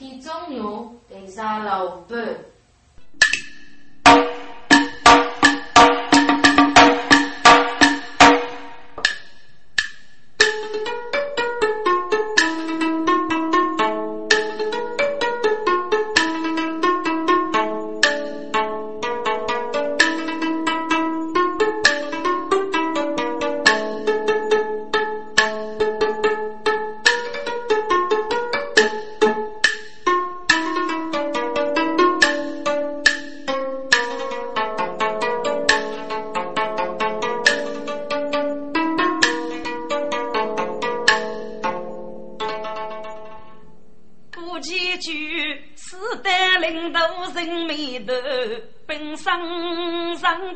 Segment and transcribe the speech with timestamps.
[0.00, 1.98] 其中牛地上老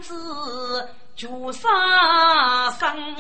[0.08, 0.88] 板。
[1.16, 1.68] 朱杀
[2.72, 3.16] 生，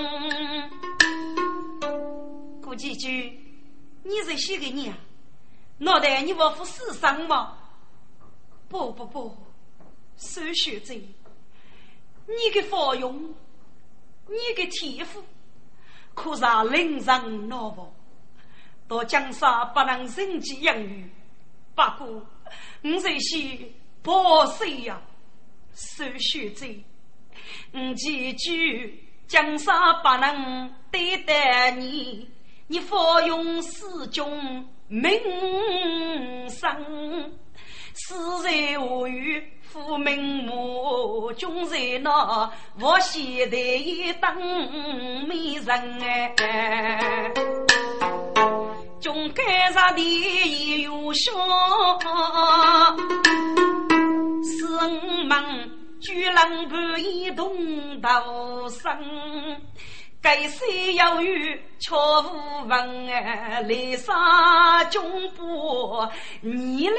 [2.60, 3.40] 顾几句，
[4.02, 4.92] 你是谁个人？
[5.78, 7.56] 脑袋你不服死生吗？
[8.68, 9.36] 不不不，
[10.16, 10.92] 苏学者，
[12.26, 13.32] 你的发用，
[14.26, 15.22] 你的天赋，
[16.14, 17.92] 可让令人难忘。
[18.88, 21.08] 到江山不能人机养育，
[21.76, 22.26] 不过
[22.82, 25.00] 你这些破碎呀，
[25.74, 26.66] 苏学者。
[27.74, 32.28] 五几句江山不能对待你，
[32.68, 35.10] 你发用四中名
[36.48, 37.32] 声，
[37.92, 43.56] 死在何语父名母，终在那我现在
[44.20, 44.36] 当
[45.26, 46.00] 美人
[46.38, 47.32] 哎，
[49.00, 51.32] 终该上的有孝，
[54.44, 55.70] 是门。
[56.00, 58.90] 巨浪不移动道生，
[60.20, 63.60] 该谁要与却无闻啊！
[63.60, 66.06] 来杀中部，
[66.42, 66.94] 你来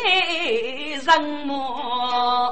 [1.06, 2.52] 人么？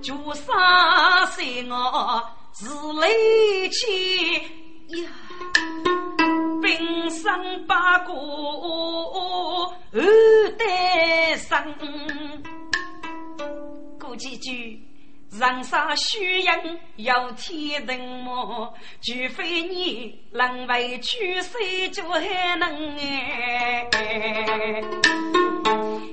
[0.00, 2.22] 就杀谁我
[2.54, 2.68] 是
[3.00, 4.36] 雷气
[5.02, 5.08] 呀！
[6.66, 8.12] 兵生八股
[9.92, 11.62] 二代生。
[14.00, 14.82] 过几句，
[15.30, 16.50] 人生虚应
[16.96, 18.74] 有天人么？
[19.00, 21.56] 除非你能为取舍，
[21.92, 23.88] 就还能哎。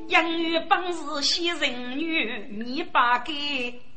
[0.09, 3.34] 养育本是些人女，你把给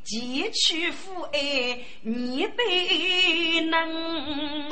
[0.04, 4.66] 寄取父爱，你得能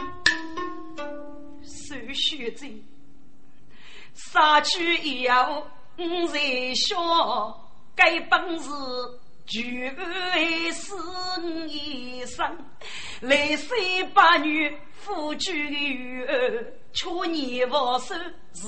[1.65, 2.83] 受学罪，
[4.15, 5.67] 杀去以后
[5.99, 6.39] 五在
[6.75, 8.71] 笑，该本事。
[9.47, 10.95] 就爱是
[11.69, 12.43] 一生，
[13.21, 13.77] 来生
[14.15, 18.15] 八女夫君儿，却念佛手
[18.55, 18.67] 是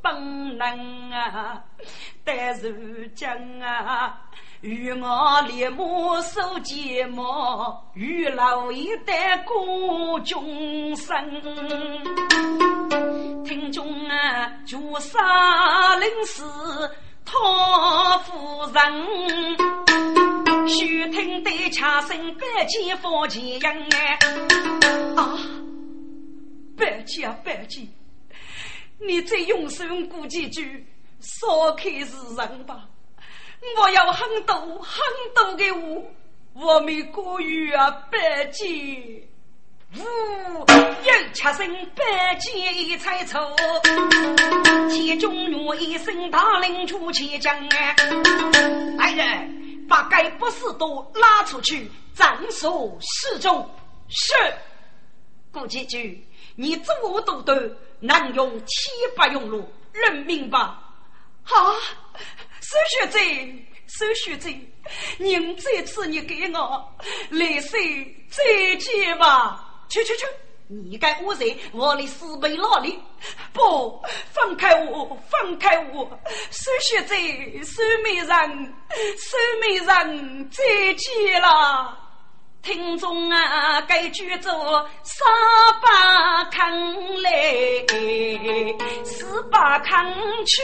[0.00, 1.64] 本能啊！
[2.22, 3.28] 但如今
[3.60, 11.16] 啊，与我立马受寂寞，与老一代过众生，
[13.42, 16.44] 听众啊，就杀临死。
[17.24, 23.60] 托夫人，须听得恰声百计佛前迎
[23.92, 24.18] 哎！
[25.16, 25.38] 啊，
[26.76, 27.88] 百计啊百计，
[28.98, 30.84] 你再用心过几句，
[31.20, 32.88] 少开是人吧？
[33.76, 35.00] 我要很多很
[35.34, 35.80] 多的话，
[36.54, 39.26] 我们过于啊百计。
[39.96, 40.02] 呜，
[40.68, 43.38] 又七声百剑彩绸，
[44.88, 47.96] 其中我一声大令出去将哎，
[48.96, 53.68] 来人，把该不死都拉出去斩首示众。
[54.08, 54.32] 是，
[55.52, 60.80] 顾继举，你作多端，能用七八用路，认命吧。
[61.42, 61.74] 好，
[62.60, 63.18] 苏学者，
[63.86, 64.48] 苏学者，
[65.18, 66.94] 您这次你给我
[67.30, 67.80] 来生
[68.30, 69.66] 再见吧。
[69.88, 70.24] 去去去！
[70.68, 71.58] 你该我谁？
[71.72, 72.96] 我的死背哪里？
[73.52, 74.00] 不
[74.30, 76.08] 放开我，放开我！
[76.52, 77.14] 苏学者，
[77.64, 78.74] 苏美人，
[79.18, 80.62] 苏美人，再
[80.94, 81.98] 见了！
[82.72, 84.48] 听众啊，该举着
[85.02, 85.26] 三
[85.82, 86.70] 把扛
[87.20, 87.28] 来，
[89.02, 90.08] 四把扛
[90.46, 90.62] 去，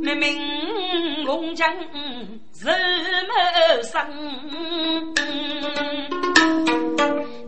[0.00, 1.68] 明明龙江。
[2.62, 3.34] 人谋
[3.82, 4.00] 生，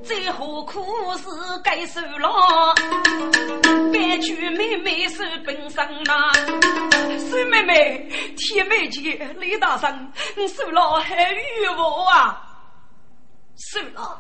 [0.03, 0.85] 最何苦
[1.19, 1.25] 是
[1.63, 2.75] 该受了？
[4.17, 6.33] 白驹妹妹受本生呐，
[7.19, 12.43] 苏妹妹，天美姐，李大生，你受了还冤我啊？
[13.59, 14.19] 受了，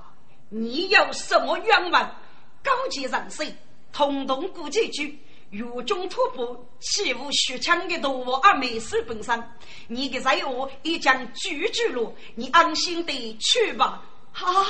[0.51, 2.15] 你有什么冤枉？
[2.63, 3.43] 高级人士，
[3.91, 5.19] 通通过这句。
[5.51, 9.43] 如中突破，岂无虚枪的毒而没事本身？
[9.89, 14.03] 你的财物已将拒绝了，你安心的去吧。
[14.44, 14.67] 啊，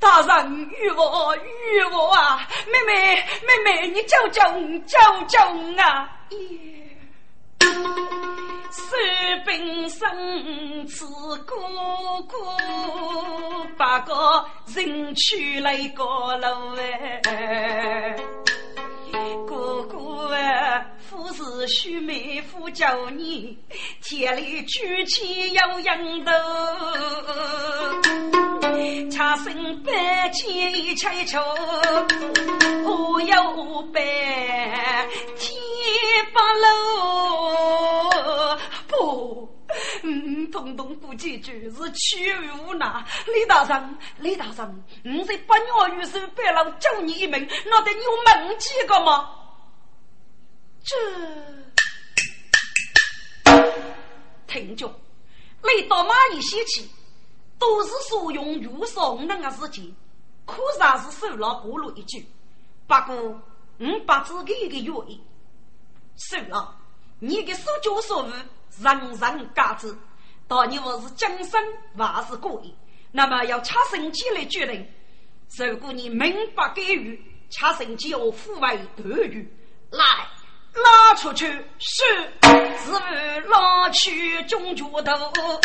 [0.00, 2.40] 大人与我与我啊，
[2.72, 4.42] 妹妹妹妹，你救救
[4.86, 5.38] 救救
[5.82, 6.08] 啊！
[8.70, 8.96] 士
[9.46, 11.06] 兵生子
[11.44, 11.56] 哥
[12.28, 12.36] 哥，
[13.76, 14.44] 八个
[14.74, 18.16] 人去了一个路哎。
[19.46, 23.58] 哥哥啊，夫是须眉夫叫你，
[24.02, 26.32] 田里举起要扬头，
[29.10, 31.40] 恰生百千一千愁，
[32.84, 34.00] 我有百
[35.36, 35.58] 天
[36.32, 36.66] 八楼
[38.86, 39.57] 不。
[40.02, 43.04] 嗯，通通不记住是屈于无奈。
[43.26, 49.30] 李大人，李大人，你在八鸟玉手白狼救你一命，那得你有梦几个吗？
[50.84, 50.96] 这，
[54.46, 54.88] 听着，
[55.62, 56.88] 雷到马一些起，
[57.58, 59.94] 都是所用玉手那个事情，
[60.46, 62.26] 可算是受了过了一句。
[62.86, 63.42] 不过，
[63.78, 65.20] 嗯，把自己的原因
[66.16, 66.74] 受了，
[67.20, 68.32] 你的所作所为。
[68.80, 69.92] 人人皆知，
[70.46, 71.60] 当你我是今生
[71.98, 72.72] 还是故意，
[73.10, 74.86] 那么要掐身机来决定。
[75.56, 77.20] 如果你明白给予，
[77.50, 79.52] 掐身机要抚慰断语，
[79.90, 80.04] 来
[80.74, 81.46] 拉出去
[81.80, 82.04] 是，
[82.84, 85.60] 是拉去中脚头，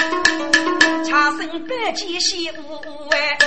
[1.05, 3.37] 掐身百计细无哎，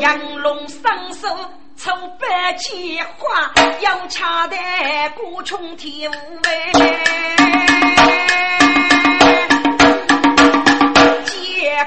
[0.00, 1.28] 杨龙双手
[1.82, 3.50] 抽百计花，
[3.80, 4.56] 要掐得
[5.16, 6.14] 过冲天无
[6.46, 6.72] 哎。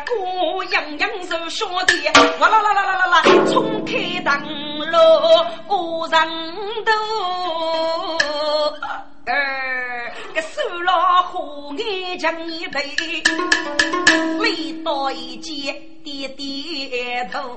[0.04, 1.94] 哥洋洋手说的，
[2.40, 4.34] 哇啦啦啦啦啦啦，冲开灯
[4.90, 6.20] 笼，无人
[6.84, 6.92] 头。
[9.28, 12.82] 儿个手拉火眼将一对，
[14.40, 17.56] 累到一肩点点头。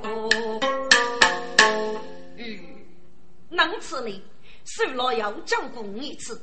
[3.48, 4.24] 能此理，
[4.64, 6.40] 手拉要照顾一次。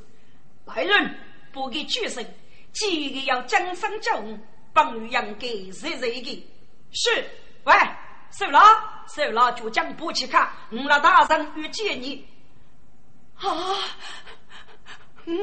[0.64, 1.18] 来人，
[1.52, 2.24] 不给举声，
[2.72, 4.10] 记得要将生救。
[4.72, 6.50] 帮于养给谁谁的？
[6.90, 7.10] 是，
[7.62, 7.72] 喂，
[8.32, 8.60] 收了，
[9.06, 10.50] 收了，就将不去看。
[10.72, 12.26] 我那大人遇见你，
[13.36, 13.46] 啊，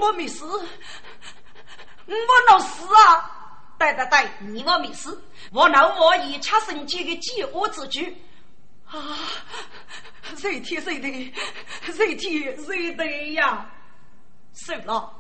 [0.02, 0.64] 我没事，我
[2.50, 3.74] 闹事啊！
[3.80, 5.18] 对对对，你我没事，
[5.54, 8.22] 我闹我以差生几个饥饿之举
[8.92, 9.18] 啊！
[10.36, 11.34] 谁替谁的？
[11.94, 13.70] 谁替谁的呀？
[14.54, 15.12] 收了，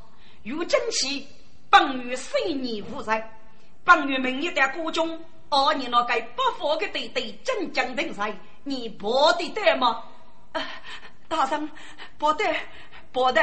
[0.44, 1.28] 有正气，
[1.70, 3.38] 帮于随你无在。
[3.84, 5.20] 本月明日的国中，
[5.50, 8.34] 二年那个不法的队队真将定赛，
[8.64, 10.04] 你报得得吗？
[11.28, 11.70] 大圣，
[12.18, 12.46] 报得，
[13.14, 13.42] 报得，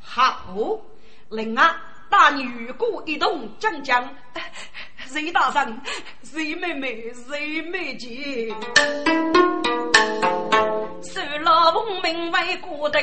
[0.00, 0.78] 好。
[1.30, 1.74] 另外，
[2.10, 4.14] 大女过一动将将，
[5.08, 5.80] 谁大圣，
[6.22, 8.48] 谁妹妹，谁妹姐，
[11.02, 13.00] 受了奉命为国定。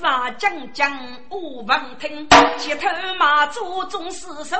[0.00, 0.90] 五杀将将
[1.28, 2.26] 无闻听，
[2.56, 2.88] 街头
[3.18, 4.56] 马祖总是手，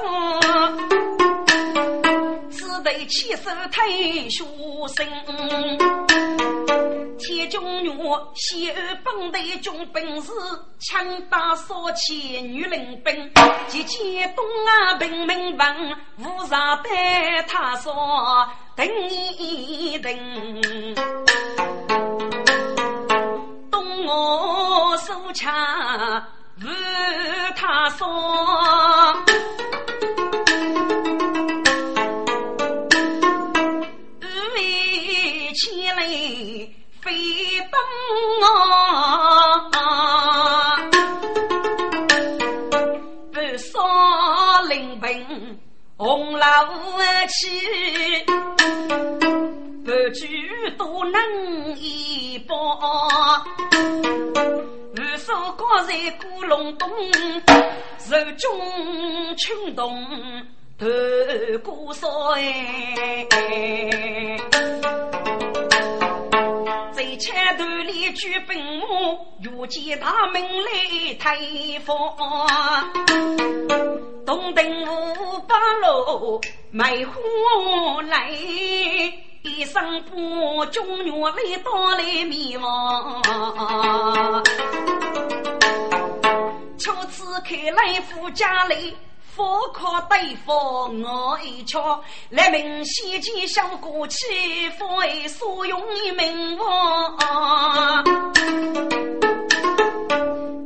[2.51, 4.45] 只得起手推书
[4.89, 5.07] 生。
[7.19, 7.91] 铁中女
[8.35, 10.31] 西安本地军本事，
[10.81, 13.33] 枪打杀气女领兵，
[13.67, 15.75] 集结东安平民帮，
[16.19, 18.87] 五杀带他说等
[19.39, 20.13] 一等。
[24.07, 25.53] 我手枪
[26.63, 26.69] 为
[27.57, 28.07] 他说，
[34.55, 36.03] 为起来
[37.01, 37.13] 飞
[37.71, 37.81] 奔
[39.73, 40.77] 啊，
[43.33, 45.07] 不杀临兵
[45.97, 46.47] 红楼
[47.29, 47.49] 起，
[49.85, 50.19] 不惧
[50.77, 52.10] 多能一
[55.87, 56.89] 在古龙洞，
[57.99, 60.07] 手中轻动
[60.79, 60.87] 头
[61.65, 63.27] 骨烧哎，
[66.93, 68.87] 在前头里举兵马，
[69.43, 71.97] 如见大门来推风，
[74.27, 77.15] 东登五八路卖花
[78.03, 78.31] 来。
[79.43, 83.23] 一生不中原来到来迷茫，
[86.81, 88.97] 初次看来富家里，
[89.37, 94.17] 富可堆富我一瞧；来明先前想过去，
[94.79, 98.05] 不为所用的门房。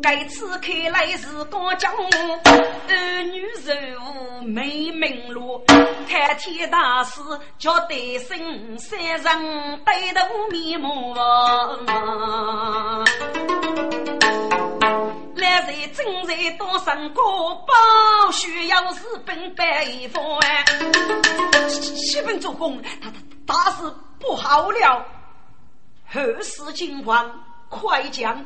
[0.01, 5.61] 该次看来是个将，儿女柔弱没门路，
[6.09, 7.21] 开天大师
[7.59, 10.21] 叫对生，三人对头
[10.53, 11.13] 面目。
[15.89, 20.23] 正在多生过包，需要日本北方。
[21.69, 25.07] 西本主公，他他大事不好了，
[26.07, 27.31] 何事惊慌？
[27.75, 28.45] 快讲！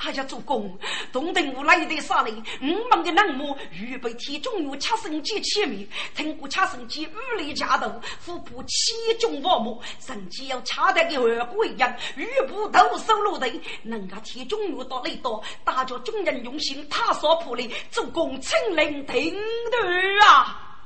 [0.00, 0.78] 哎呀，主公，
[1.12, 19.34] 东登无来的杀人，五万个人马预备替中原七圣节前面，听过七圣节武力驾到，虎扑七中万马，甚至要掐得个二鬼一样，预部都收落队，能够替中原到雷多，大家众人用心，他所破的，主公亲临听
[19.70, 20.78] 的啊！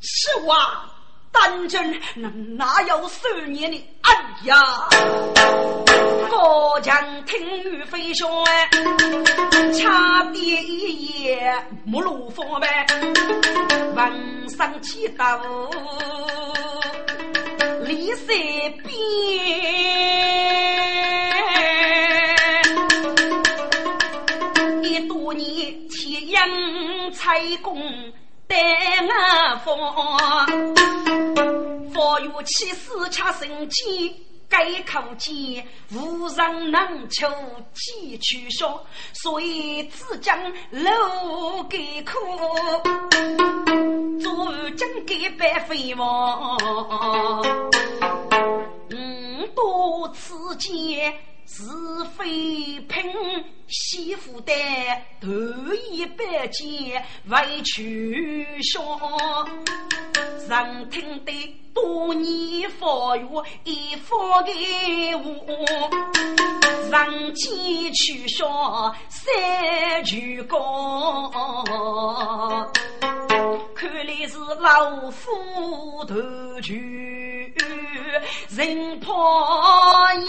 [0.00, 0.90] 是哇。
[1.32, 2.00] 单真
[2.56, 3.88] 哪有十年的？
[4.02, 4.12] 哎
[4.44, 4.56] 呀，
[6.28, 8.28] 过江听雨飞霜，
[9.72, 11.52] 恰第一夜
[11.84, 12.86] 木露风呗，
[13.94, 15.40] 闻声起刀，
[17.84, 18.32] 离色
[18.84, 18.90] 边，
[24.82, 26.42] 一多年天阳
[27.12, 27.80] 彩工。
[28.50, 28.56] 待
[29.06, 29.70] 我放，
[31.94, 34.12] 放有气死吃生鸡，
[34.48, 37.28] 改口间无人能求
[37.72, 40.36] 几取笑，所以只将
[40.72, 42.12] 楼给苦，
[44.20, 46.58] 做真给白费王，
[48.90, 51.14] 嗯，多此间。
[51.52, 51.64] 是
[52.16, 53.12] 非凭
[53.66, 54.52] 媳妇的
[55.20, 55.28] 头
[55.90, 58.80] 一百件为取笑，
[60.48, 61.32] 人听得
[61.74, 63.26] 多年发育
[63.64, 64.52] 一佛给
[65.16, 65.90] 我，
[66.88, 71.32] 人间取笑三句高，
[73.74, 76.14] 看来是老夫头
[76.62, 77.52] 举
[78.48, 80.26] 人怕人。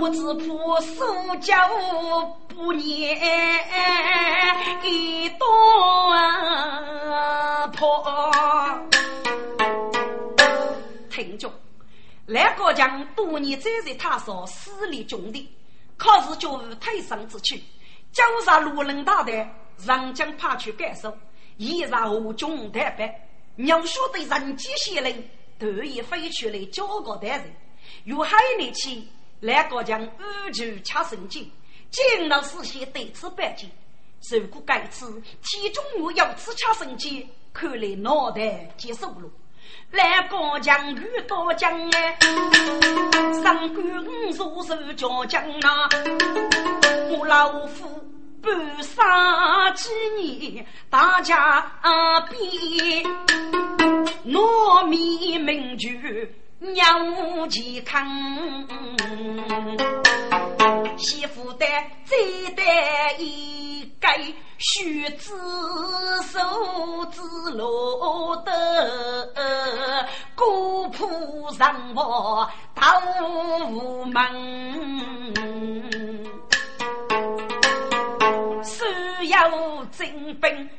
[0.00, 1.04] 不知破手
[1.40, 1.54] 脚
[2.48, 2.80] 不粘
[4.82, 5.46] 一刀
[7.72, 8.04] 破。
[11.10, 11.50] 听众，
[12.26, 15.48] 来国将多年在在他所私立种地，
[15.96, 17.62] 可是就无退身之躯。
[18.12, 19.48] 交杀路人大队，
[19.86, 21.16] 人将派去感受，
[21.56, 23.10] 依然无中代班。
[23.66, 25.28] 要说的人机械人，
[25.64, 27.54] 都已飞去了交个代人，
[28.04, 29.08] 有海力气。
[29.40, 31.50] 来国将安全恰神经，
[31.90, 33.70] 见到事先对此办件。
[34.40, 39.30] 如果该次体中我要此恰神经，看来脑袋接受了。
[39.90, 42.16] 来国将遇到将哎，
[43.42, 45.88] 上官五叔叔叫将啊，
[47.10, 48.02] 我老夫
[48.44, 51.66] 半生几年，大家
[52.30, 53.02] 比
[54.26, 56.36] 糯米名句。
[56.60, 58.06] 娘母健康，
[60.96, 61.66] 媳妇的
[62.06, 62.16] 再
[62.56, 64.08] 带一个
[64.56, 65.34] 须子
[66.22, 66.38] 手
[67.12, 67.20] 指
[67.54, 72.98] 落得古朴上房大
[74.06, 75.34] 门，
[79.34, 80.70] 所有精兵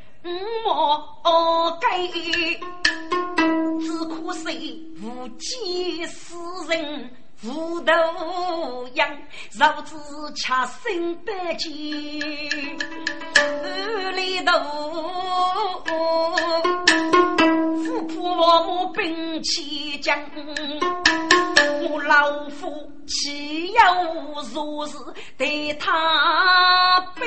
[0.64, 1.88] 莫给。
[3.82, 6.36] 只可惜无计死
[6.70, 7.12] 人
[7.44, 7.92] 无头
[8.94, 9.06] 羊，
[9.52, 9.94] 若知
[10.38, 11.70] 恰身百劫
[13.36, 14.52] 二里头，
[17.84, 20.18] 富婆王母兵器将，
[21.82, 23.82] 我老夫岂有
[24.54, 24.98] 如是
[25.38, 27.26] 待他悲？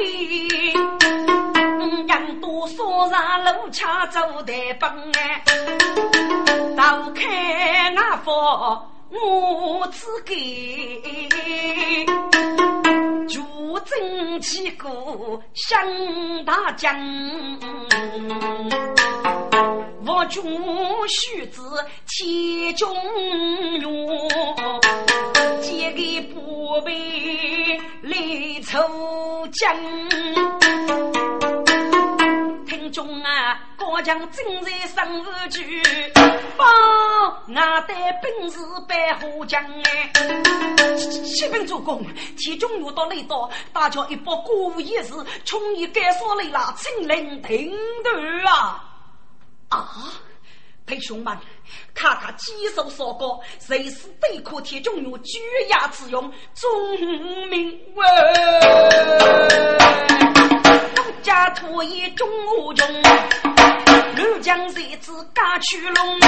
[2.07, 5.43] 人多说上路恰走台本哎，
[6.77, 10.37] 打开那房我自给，
[13.27, 13.41] 就
[13.81, 14.89] 争气个
[15.55, 16.95] 向大将，
[20.07, 20.43] 我军
[21.09, 21.61] 须知
[22.07, 22.95] 天中
[23.81, 24.19] 用，
[25.63, 28.79] 借给部备来凑
[29.53, 29.75] 将。
[32.91, 35.83] 中啊，国将正在生日局，
[36.57, 36.65] 报
[37.55, 40.13] 俺的本事百虎将哎！
[40.97, 42.05] 启禀主公，
[42.37, 45.15] 其中遇到雷刀，大家一把过午夜市，
[45.45, 48.85] 冲一干烧来了，清零停断啊！
[49.71, 49.89] 啊！
[50.85, 51.37] 弟兄们，
[51.95, 53.27] 看看几首所歌，
[53.59, 55.39] 谁是对可铁中有举
[55.71, 56.31] 牙之用？
[56.55, 58.07] 钟明文，
[60.95, 62.87] 东家土衣中无穷，
[64.17, 66.21] 庐江谁知嘎去龙？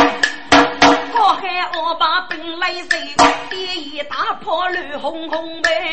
[1.12, 3.14] 高海恶霸本来谁，
[3.48, 5.90] 第一大破绿红红呗。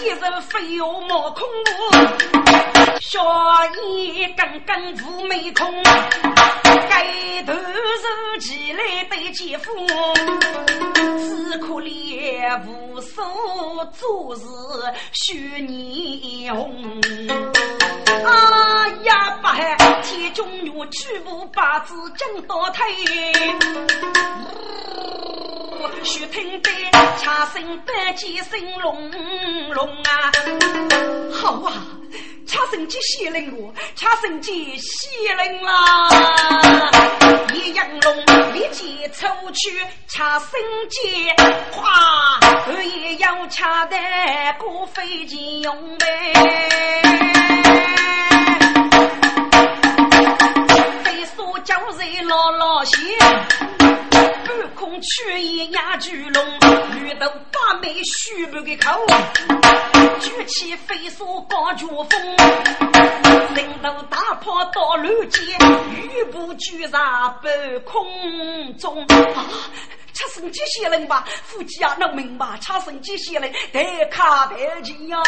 [0.00, 1.72] 一人非有莫空无，
[3.00, 3.20] 小
[3.86, 5.82] 姨刚刚无眉空，
[6.88, 9.70] 该头是起来对姐夫，
[11.18, 13.24] 只可怜无所
[13.98, 14.42] 做事
[15.12, 17.00] 须年红。
[18.24, 22.84] 啊呀，不害天中月举步八字正倒退。
[26.04, 26.70] 须听得
[27.18, 29.10] 恰声百鸡声隆
[29.72, 30.32] 隆啊！
[31.32, 31.72] 好啊，
[32.46, 36.08] 恰声鸡喜灵我，恰声鸡喜灵啦！
[37.54, 38.16] 一阳龙
[38.52, 40.50] 立即抽去恰声
[40.88, 41.30] 鸡，
[41.70, 42.40] 哗，
[42.82, 43.96] 也要恰得
[44.58, 46.32] 过飞机用呗。
[55.02, 56.44] 空取一压巨龙，
[57.00, 59.04] 遇到八妹须不的口，
[60.20, 62.36] 举起飞沙高脚风，
[63.56, 65.58] 人头大炮到路间，
[65.90, 69.04] 雨布举上半空中。
[69.34, 69.44] 啊，
[70.12, 75.22] 七声机械人吧，夫妻啊能明白，产生机械人得卡得紧呀，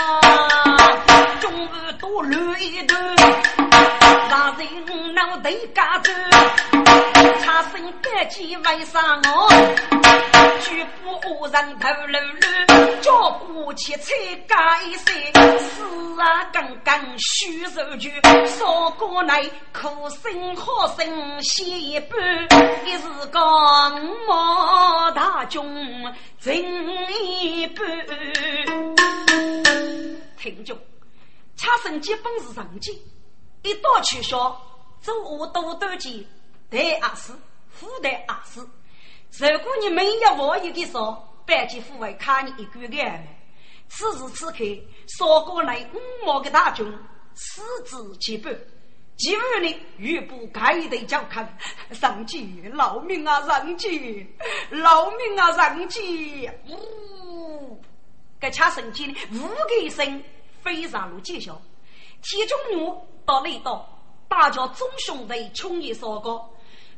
[1.41, 3.17] 中午多乱一段，
[4.29, 6.13] 让人脑袋嘎子。
[7.43, 9.49] 差生百计为啥我？
[10.61, 14.13] 举步无人头露露，脚步起踩
[14.47, 14.57] 盖
[15.05, 15.59] 山。
[15.59, 15.83] 是
[16.21, 18.09] 啊，刚刚虚肉就
[18.47, 22.19] 烧过来，苦心好生写一半。
[22.87, 23.03] 一时
[23.33, 25.61] 讲毛大军
[26.39, 26.55] 进
[27.23, 27.85] 一半。
[30.39, 30.77] 听着，
[31.57, 33.03] 差生基本是成绩，
[33.63, 34.57] 一到取消，
[35.01, 36.27] 做我多多记。
[36.71, 37.33] 对阿是，
[37.71, 38.61] 富对阿是。
[39.41, 43.39] 如果你没有我一个说，百级富会看你一个月。
[43.89, 44.59] 此时此刻，
[45.07, 46.87] 杀过来五毛的大军，
[47.35, 48.51] 四肢齐备，
[49.17, 51.57] 几万人欲不开的叫看，
[51.93, 54.27] 上级劳命啊，上级
[54.71, 56.51] 劳命啊，上级！
[56.69, 57.79] 呜，
[58.41, 59.15] 该掐神机呢？
[59.33, 60.25] 五个声
[60.63, 61.61] 非常如见效。
[62.23, 63.87] 其中我到那道，
[64.29, 66.51] 大家众兄弟穷也烧高。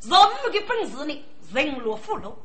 [0.03, 2.39] 若无的本事呢，人落虎落。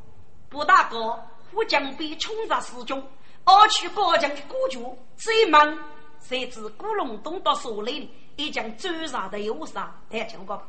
[0.50, 3.04] 不大高，我将被冲杀四中，
[3.44, 4.84] 二去高将的孤军
[5.18, 5.78] 追忙，
[6.22, 10.62] 谁知古龙东到所里，已将追杀的有杀太强过，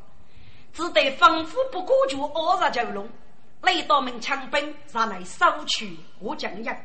[0.73, 3.09] 只得防护不过就二杀九龙，
[3.62, 6.77] 雷道门枪兵上来收取我将人，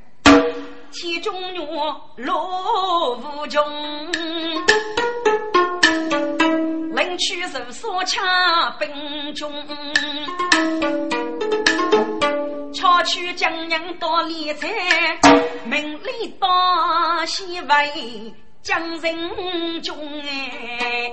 [0.91, 1.35] 其中
[1.67, 3.63] 我落无穷。
[6.93, 8.25] 领取手所枪
[8.79, 9.51] 兵中，
[12.87, 14.65] 巧取江洋多理财，
[15.65, 16.47] 名利多
[17.25, 21.11] 西为将人中哎。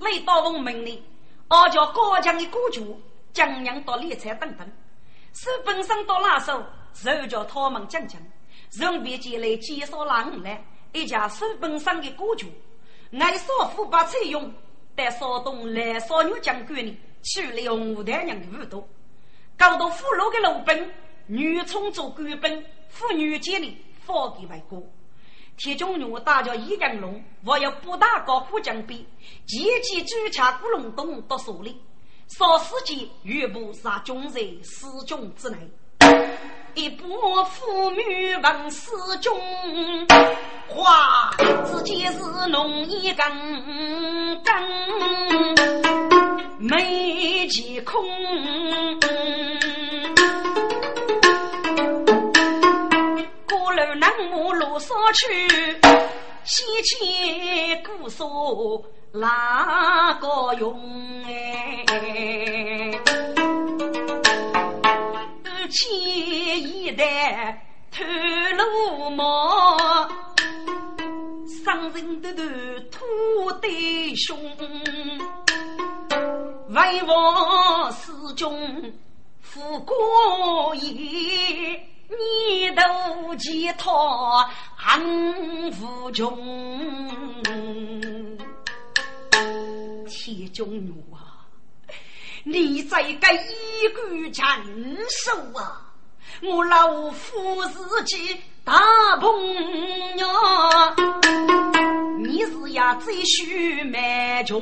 [0.00, 1.02] 雷刀锋名利，
[1.48, 4.64] 二叫高强的孤主，江洋多理财等等，
[5.34, 8.22] 手本身到拉手，手叫他们讲讲，
[8.70, 10.64] 人别进来介绍狼来。
[10.92, 12.46] 一家书本上的歌剧，
[13.18, 14.54] 爱少妇把采用，
[14.94, 18.86] 但少东来少女将军呢，去了五代人的舞蹈，
[19.56, 20.90] 搞到俘虏的老兵，
[21.26, 24.82] 女充做官兵，妇女间里放给外国。
[25.56, 29.04] 铁中女大叫一江龙，我要不大高虎将兵，
[29.46, 31.80] 积极追查古龙东到手里，
[32.28, 35.58] 少时间余部杀军在四军之内。
[36.74, 37.08] 一部
[37.44, 39.36] 妇女问世中，
[40.68, 41.30] 花
[41.66, 45.87] 只见是浓一更更，
[46.58, 48.04] 眉间空。
[53.48, 55.48] 过楼南木路上去，
[56.44, 61.84] 西迁姑苏哪个用哎？
[65.70, 68.02] 前一代偷
[68.56, 69.76] 路毛，
[71.64, 72.40] 伤人的头
[72.90, 74.36] 土弟兄，
[76.68, 78.92] 为王死忠，
[79.40, 80.90] 富过也
[82.10, 85.02] 你都寄托安
[85.80, 86.36] 无穷。
[90.06, 91.48] 铁中女啊，
[92.44, 94.46] 你在该一股斩
[95.08, 95.80] 首啊！
[96.42, 98.74] 我老夫自己大
[99.20, 99.30] 朋
[100.18, 100.28] 友，
[102.18, 104.60] 你是呀最须蛮穷，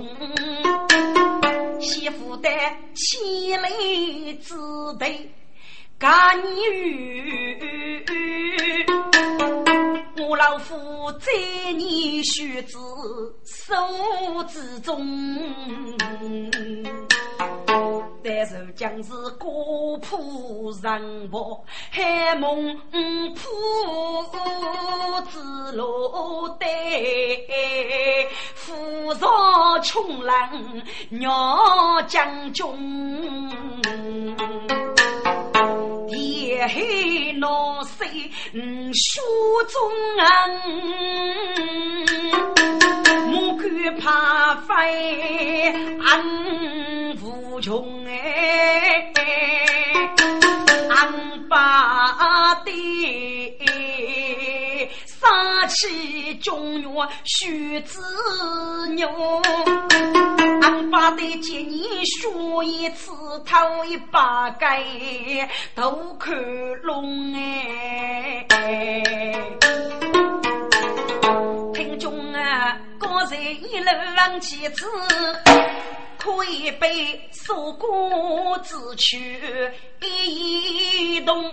[1.86, 2.50] 媳妇的
[2.94, 4.54] 气雷之
[4.98, 5.30] 辈，
[5.98, 7.56] 干女，
[10.18, 11.32] 我老夫在
[11.72, 12.76] 你须知
[13.44, 13.76] 手
[14.48, 15.06] 之中。
[18.24, 20.18] 但是将是国破
[20.82, 22.76] 人亡，海梦
[23.34, 23.44] 破
[25.30, 28.28] 子落堆，
[28.66, 32.64] 扶上穷人鸟将军，
[36.08, 38.08] 夜黑闹水
[38.92, 39.20] 书
[39.68, 39.80] 中
[40.16, 40.26] 人，
[43.28, 45.72] 莫看怕飞
[47.22, 48.04] 无穷。
[48.04, 49.12] 哎，
[50.90, 52.72] 俺把的
[55.26, 58.00] 杀气中原须子
[58.94, 59.08] 牛，
[60.62, 63.10] 俺把的见你说一次
[63.44, 64.80] 头一把盖
[65.74, 66.32] 都看
[66.82, 68.46] 龙哎，
[71.74, 74.86] 听众啊，刚才一路浪起子。
[76.18, 77.86] 可以被锁骨
[78.64, 81.52] 之躯一动，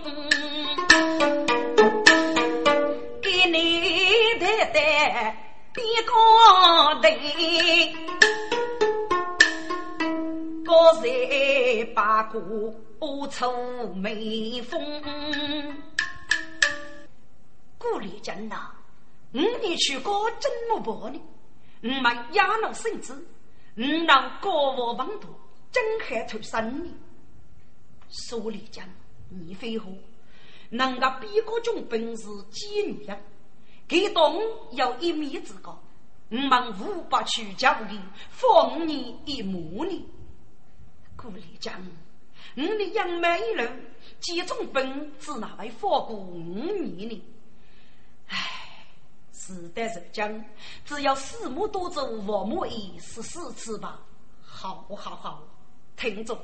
[3.50, 5.36] 你带带
[5.72, 6.12] 别个
[7.00, 7.08] 的，
[10.64, 11.04] 高才
[11.94, 12.74] 把骨
[13.28, 15.02] 出眉峰。
[17.76, 18.70] 顾里真呐，
[19.34, 21.20] 五年去过怎么办呢？
[21.82, 23.26] 我们压了身子。
[23.76, 25.28] 你让高我王土
[25.72, 26.94] 真海头生你，
[28.08, 28.88] 苏里江，
[29.28, 29.98] 你飞虎，
[30.76, 33.18] 能够比各种本事几女样？
[33.86, 35.78] 给东有一米之高，
[36.30, 37.90] 我们五百去交的，
[38.30, 40.04] 放你一母呢。
[41.16, 41.80] 顾里江，
[42.54, 47.22] 你的杨梅人几种本只拿来放过五年呢？
[48.28, 48.50] 唉。
[49.46, 50.44] 是的，是讲，
[50.86, 54.00] 只要四母多走，我母一十四次吧。
[54.40, 55.42] 好，好，好，
[55.96, 56.34] 听着，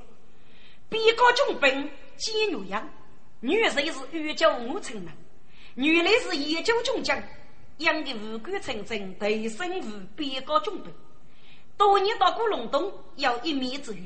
[0.90, 2.86] 比高中兵见女样，
[3.42, 3.80] 女人是
[4.12, 5.08] 欲教无成人，
[5.74, 7.18] 女人是研究中将，
[7.78, 10.92] 养的五官成真，对身无比高中兵。
[11.78, 14.04] 多年到过隆冬，有一面之缘，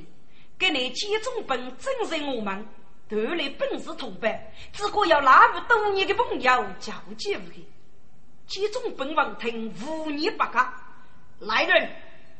[0.57, 2.65] 给你见中兵真是我们
[3.11, 4.41] 锻炼本是同伴，
[4.73, 7.67] 只可要那么多年的朋友交接无的。
[8.47, 10.65] 集中本王听五年八个
[11.41, 11.91] 来人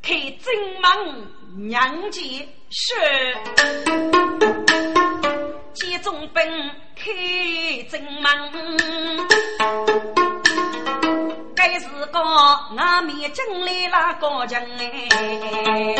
[0.01, 2.95] 开正门娘接是
[5.75, 6.47] 集中本
[6.95, 7.11] 开
[7.91, 8.77] 正门，
[11.57, 12.21] 该是个
[12.79, 15.97] 俺面进来了高将哎，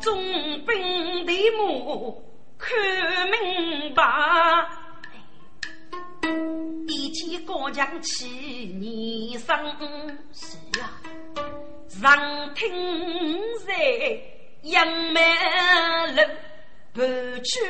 [0.00, 0.20] 中
[0.66, 0.76] 本
[1.24, 2.20] 的目
[2.58, 2.76] 看
[3.30, 4.02] 明白。
[6.88, 8.26] 一见高墙起
[8.80, 9.56] 年声，
[10.32, 10.90] 是啊，
[11.88, 12.68] 上听
[13.64, 13.74] 在
[14.62, 15.20] 杨梅
[16.94, 17.02] 不
[17.42, 17.60] 去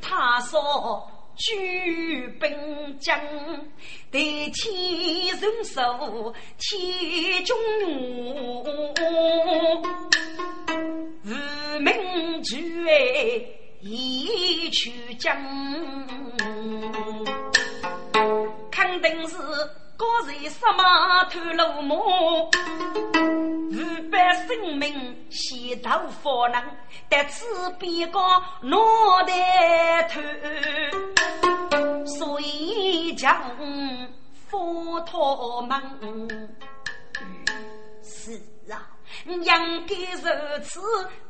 [0.00, 3.16] 他说举兵将，
[4.10, 4.18] 代
[4.52, 8.64] 天人寿天中路，
[11.24, 12.92] 无名举哎
[13.82, 15.32] 一去将。
[18.72, 19.36] 肯定是
[20.02, 21.94] 高人什么偷路马，
[23.70, 24.92] 五百生命
[25.30, 26.60] 先头佛能，
[27.08, 28.18] 得此别个
[28.62, 28.76] 脑
[29.24, 30.20] 袋头，
[32.04, 33.40] 所以将
[34.50, 35.80] 佛陀们
[38.02, 38.51] 是。
[39.26, 40.80] 应该如此，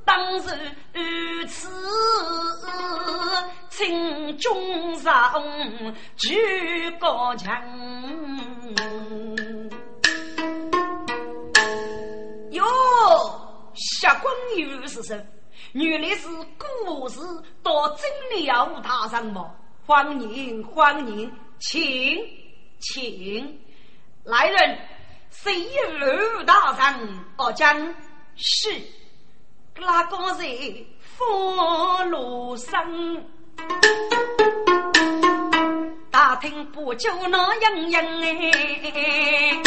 [0.05, 1.69] 当然如此。
[3.71, 5.33] 请中上
[6.17, 7.51] 举高墙。
[12.51, 12.65] 哟，
[13.75, 15.27] 下官有是谁？
[15.73, 16.29] 原来是
[16.59, 17.21] 故事
[17.63, 19.51] 到真了大人吗？
[19.87, 21.81] 欢迎欢迎，请
[22.81, 23.61] 请
[24.25, 24.79] 来人。
[25.33, 27.25] 谁有大人？
[27.37, 27.95] 我将
[28.37, 28.71] 是
[29.77, 33.25] 那个人佛罗生，
[36.11, 39.63] 打听不就那样样哎。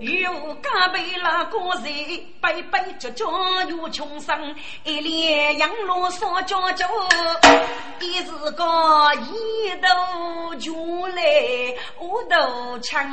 [0.00, 3.26] 有家被那个人白白脚脚
[3.68, 6.88] 又穷生，一脸洋罗少脚脚，
[8.00, 10.74] 一是个一头就
[11.08, 11.22] 来
[12.00, 13.08] 五头枪。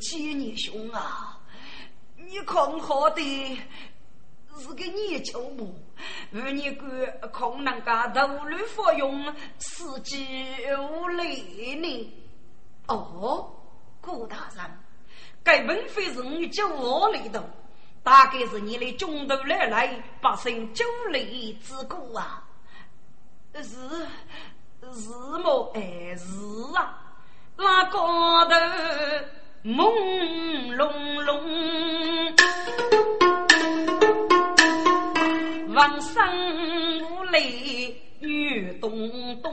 [0.00, 1.38] 七年兄啊，
[2.16, 3.58] 你看好的
[4.58, 5.74] 是个研究部，
[6.34, 10.46] 而你个空能噶投入服用四季
[10.78, 12.12] 无累呢？
[12.88, 13.50] 哦，
[14.00, 14.64] 顾大人，
[15.42, 17.42] 该本非是你救我里头，
[18.02, 22.42] 大概是你的中途来来发生酒类之故啊？
[23.54, 25.08] 是是
[25.42, 25.72] 么？
[25.74, 26.26] 哎是
[26.76, 26.98] 啊，
[27.56, 28.54] 那高头。
[29.62, 32.34] 朦胧胧，
[35.72, 36.20] 王生
[37.02, 38.90] 无泪雨咚
[39.40, 39.52] 咚，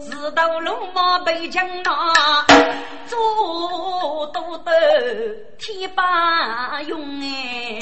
[0.00, 2.44] 自到龙马北疆那，
[3.06, 4.72] 做都得
[5.56, 7.78] 天把用哎。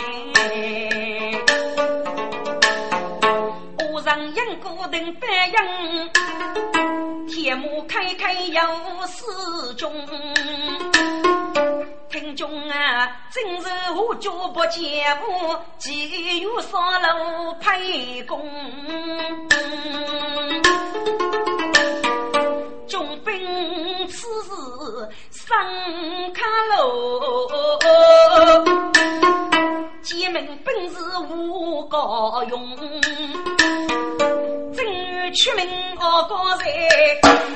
[3.92, 6.10] 我让杨过等白杨。
[7.28, 8.60] 天幕开开有
[9.06, 9.90] 四中，
[12.10, 18.44] 听众啊，今日我脚不见我，急于上楼陪公。
[22.88, 24.50] 中兵此时
[25.30, 25.56] 上
[26.32, 26.44] 卡
[26.76, 27.78] 楼，
[30.02, 30.96] 见门本是
[31.28, 32.76] 无高用。
[35.32, 35.64] 出名
[35.96, 36.64] 我高才，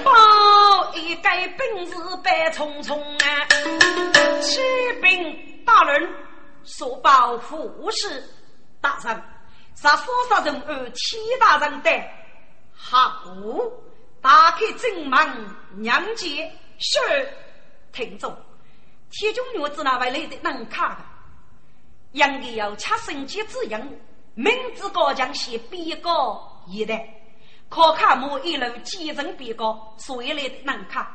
[0.05, 3.49] 报一盖本事白匆匆啊！
[4.40, 4.61] 启
[5.00, 6.09] 禀大人，
[6.62, 8.22] 所报副使
[8.81, 9.22] 大人，
[9.74, 11.90] 杀所杀人而七大人的
[12.74, 13.24] 好，
[14.20, 15.18] 打开正门
[15.77, 17.00] 娘接是
[17.92, 18.37] 听众，
[19.11, 20.96] 铁中女子那位来的能看的，
[22.12, 24.00] 应该要恰生机之应，
[24.35, 27.09] 明知高将写比高一代。
[27.68, 31.07] 考卡木一路几层比高，所以来难看。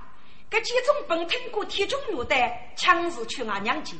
[0.49, 2.35] 这几种本听过铁中路的，
[2.75, 3.95] 强势去俺娘家。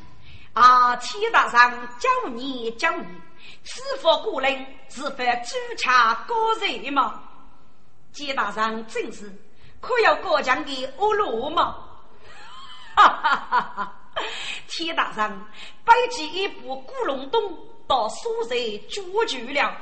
[0.54, 3.06] 啊，铁大人教你教你，
[3.64, 7.24] 是否过人是犯主恰高人吗？
[8.14, 9.32] 铁大人真是
[9.80, 11.76] 可要过江的恶路吗？
[12.96, 13.96] 哈哈哈哈！
[14.68, 15.42] 铁大人
[15.86, 17.58] 摆起一部古龙洞
[17.88, 18.56] 到苏州
[18.90, 19.78] 住去了。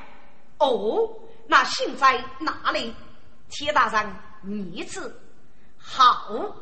[0.57, 1.09] 哦。
[1.47, 2.93] 那现在哪里？
[3.49, 5.17] 铁大人，你此
[5.89, 6.53] 好，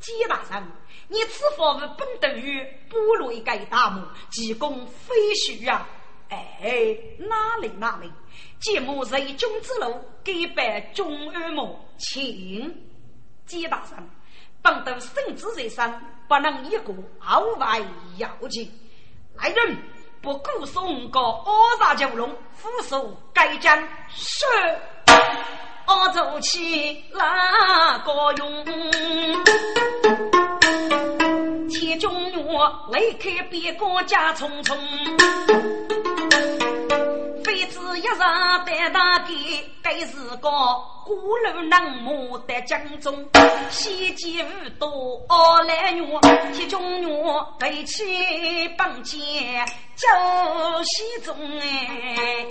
[0.00, 0.66] 铁大人，
[1.08, 5.86] 你此佛物本等于菠萝一盖大木，济公非虚啊！
[6.30, 8.10] 哎，哪里哪里？
[8.58, 12.74] 节目瑞中之路，给拜中二母，请
[13.46, 14.10] 铁大人，
[14.62, 17.80] 本等圣旨在身，不能一个傲外
[18.16, 18.72] 要紧。
[19.34, 19.76] 来人！
[20.22, 24.44] 不顾送个二杀九龙，俯首盖将是
[25.90, 28.64] 二走起哪个用？
[31.68, 34.78] 铁中我离开边关家匆匆。
[37.42, 39.34] 妃子一上担大给，
[39.82, 40.48] 该是个
[41.04, 43.28] 孤陋能木的江中。
[43.68, 46.06] 西街无多傲来女，
[46.54, 47.08] 铁中女
[47.58, 49.18] 背起绑剑
[49.96, 50.06] 走
[50.84, 52.46] 西中哎。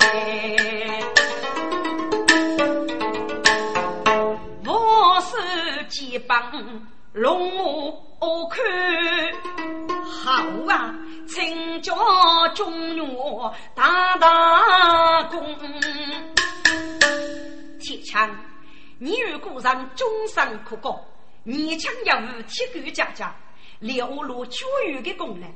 [5.30, 6.52] 我是结帮
[7.14, 8.66] 龙母看
[10.04, 10.96] 好啊。
[11.28, 11.96] 请教
[12.56, 13.06] 中原
[13.76, 15.56] 大大功，
[17.80, 18.36] 铁枪，
[18.98, 21.00] 你与故人终身可告。
[21.44, 23.36] 你枪要与铁骨家家，
[23.78, 25.48] 流露绝育的功能。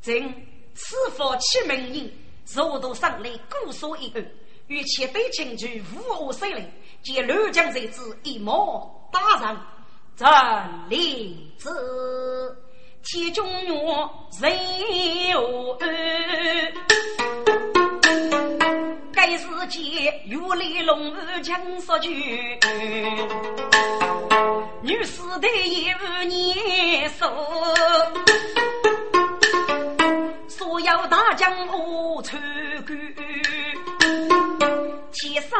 [0.00, 0.34] 朕
[0.72, 2.10] 此佛七门人，
[2.46, 4.26] 速度上来固守一隅，
[4.68, 6.64] 与其对情局无恶势力，
[7.02, 9.56] 见乱将贼子一谋打人，
[10.16, 10.26] 这
[10.88, 12.56] 立子。
[13.02, 13.74] 铁中原
[14.42, 15.88] 人有恩，
[19.10, 22.10] 该世界有里龙儿强说句，
[24.82, 25.90] 女士的一
[26.28, 27.26] 年寿，
[30.46, 32.38] 所有大将我参
[32.86, 32.98] 观，
[35.50, 35.56] 杀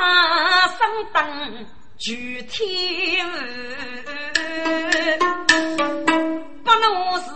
[0.78, 1.66] 生等
[1.98, 3.32] 举天舞，
[6.62, 7.26] 不能是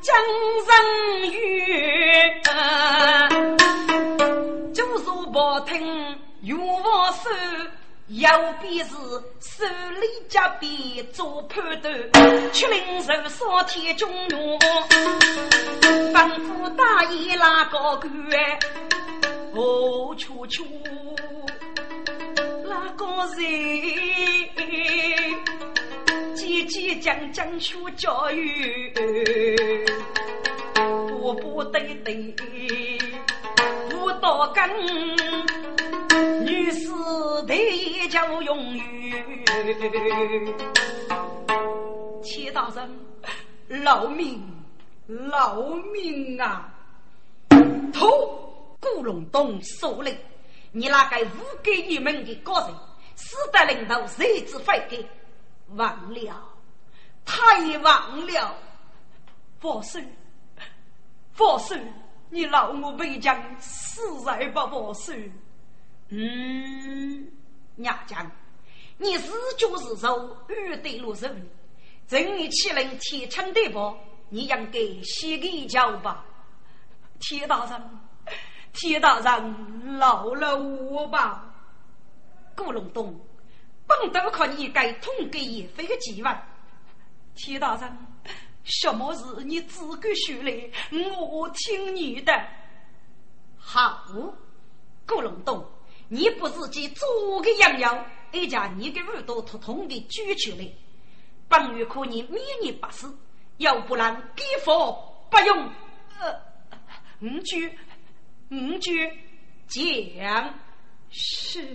[0.00, 0.14] 江
[0.68, 0.70] 上
[1.32, 1.42] 月，
[4.72, 7.28] 左手抱听愿望事。
[8.08, 8.28] 右
[8.60, 8.90] 边是
[9.40, 9.64] 手
[10.00, 10.70] 里脚边
[11.12, 11.92] 做判断，
[12.52, 14.58] 却令人少天中用。
[16.12, 18.10] 吩咐大爷拉高官，
[19.54, 20.64] 我，处处
[22.64, 23.04] 拉个
[23.36, 23.44] 人，
[26.34, 28.90] 姐姐讲讲学教育，
[31.08, 32.34] 步步对对，
[33.90, 34.62] 不到根。
[36.44, 36.88] 女士
[37.46, 38.84] 得叫永远，
[42.22, 42.88] 铁大人，
[43.84, 44.42] 劳命
[45.06, 45.62] 劳
[45.92, 46.72] 命啊！
[47.92, 48.51] 头
[48.82, 50.18] 古龙东首领，
[50.72, 52.76] 你那个无给你们的高人，
[53.14, 54.98] 死得领头谁知悔改？
[55.76, 56.42] 忘了，
[57.24, 58.56] 太忘了！
[59.60, 60.04] 佛孙，
[61.32, 61.80] 佛孙，
[62.28, 65.32] 你老我为将死在不佛孙。
[66.08, 67.30] 嗯，
[67.76, 68.28] 娘讲，
[68.98, 71.42] 你是就是受玉对路受你，
[72.08, 73.96] 正你起人天成的不？
[74.28, 76.24] 你应该先给一脚吧。
[77.20, 78.00] 铁大人，
[78.72, 81.44] 铁大人，饶了我吧。
[82.56, 83.18] 古龙东，
[83.86, 86.46] 本都靠你该通给叶飞的几万。
[87.34, 87.98] 铁大人，
[88.64, 90.70] 什么事你自个说来，
[91.18, 92.32] 我听你的。
[93.58, 94.04] 好，
[95.06, 95.64] 古龙东。
[96.08, 100.68] 你不自己做个羊腰，而将你的耳朵通通的举起来，
[101.48, 103.16] 本月可你免你不死，
[103.56, 104.92] 要不然给佛
[105.30, 105.70] 不用。
[106.20, 106.38] 呃，
[107.20, 107.78] 五句，
[108.52, 109.10] 五句，
[109.66, 110.52] 讲
[111.08, 111.66] 是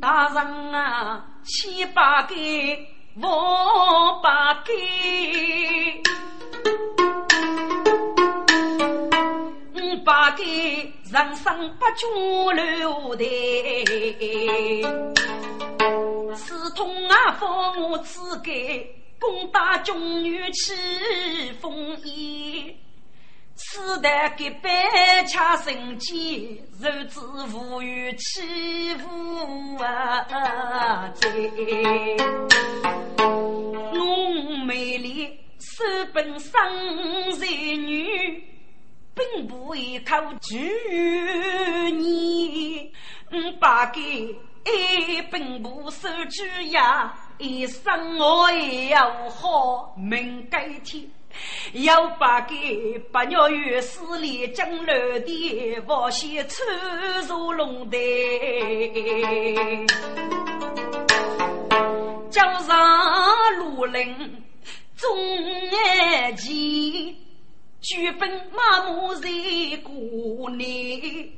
[0.00, 2.34] 大人啊，七八个，
[3.20, 4.72] 我八个。
[10.04, 12.06] 八个人生不绝
[12.54, 13.24] 流的，
[16.36, 17.32] 刺痛啊！
[17.32, 20.72] 父母赐给攻打中原起
[21.60, 22.76] 风烟，
[23.56, 27.20] 此代给百家生计，日子
[27.54, 31.10] 无有欺负啊！
[31.14, 31.28] 在
[33.18, 36.52] 我美丽手本生
[37.32, 38.44] 才女。
[39.16, 40.58] 并不一口拒
[41.92, 42.92] 你，
[43.58, 47.14] 八个一并不受拒呀！
[47.38, 51.10] 一生我也要好命改天，
[51.72, 52.54] 要八个
[53.12, 56.62] 八月四里江楼的我先出
[57.28, 57.98] 入龙台，
[62.30, 62.76] 江上
[63.58, 64.42] 路人
[64.96, 65.08] 总
[65.72, 66.54] 爱见。
[67.82, 69.28] 举本马木在
[69.84, 71.28] 过年，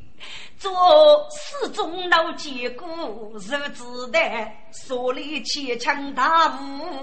[0.58, 2.86] 做四中老结果
[3.32, 6.58] 如子弹，手里牵枪大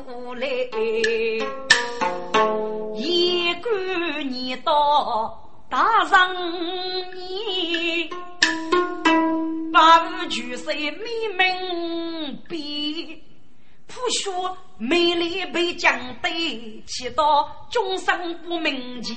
[0.08, 0.48] 无来，
[2.96, 6.36] 一杆年刀打上
[7.14, 8.10] 你，
[9.72, 13.22] 八五九岁没门边。
[13.88, 14.30] 不学
[14.78, 16.30] 美丽被将对，
[16.86, 19.16] 祈祷终生不明前。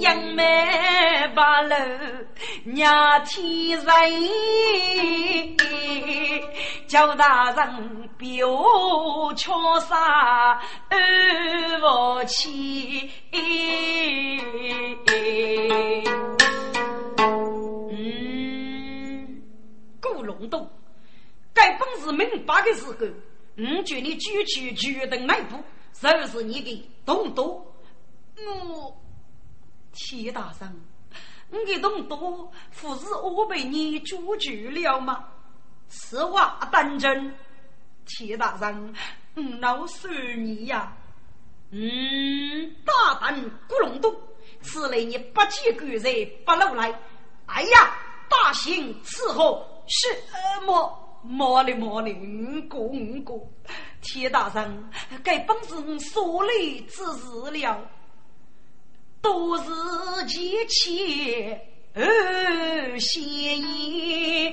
[0.00, 0.42] 杨梅
[1.34, 1.76] 八楼
[2.64, 3.86] 娘天人，
[6.88, 10.98] 叫大人别我敲杀二
[11.80, 13.10] 夫妻。
[17.90, 19.42] 嗯，
[20.00, 20.68] 古龙洞。
[21.54, 22.94] 该本事明白的时候，
[23.56, 25.62] 我叫你举起决定那步，
[26.00, 27.64] 就是你的动作。
[28.36, 28.96] 我
[30.00, 30.72] 铁大圣，
[31.50, 35.24] 你的动作不是我被你阻绝了吗？
[35.88, 37.34] 此话当真？
[38.06, 38.94] 铁大圣，
[39.34, 40.12] 我老算
[40.44, 40.96] 你呀。
[41.70, 44.14] 嗯，大胆古龙洞，
[44.62, 46.96] 此类你不见官人不露来。
[47.46, 47.92] 哎呀，
[48.30, 51.04] 大刑伺候是么？
[51.24, 53.34] 莫哩莫哩，五个五个，
[54.00, 54.90] 铁大圣，
[55.24, 57.90] 该本是我所立之事了，
[59.20, 59.64] 都是
[60.26, 61.56] 前妻
[61.94, 64.52] 二先言，